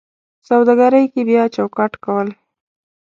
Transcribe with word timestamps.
په 0.41 0.43
سوداګرۍ 0.49 1.05
کې 1.13 1.21
بیا 1.29 1.43
چوکاټ 1.55 1.93
کول: 2.03 2.27